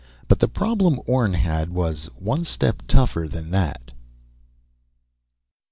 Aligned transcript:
But 0.27 0.39
the 0.39 0.47
problem 0.47 0.99
Orne 1.05 1.35
had 1.35 1.69
was 1.69 2.07
one 2.17 2.43
step 2.43 2.81
tougher 2.87 3.27
than 3.27 3.51
that! 3.51 3.91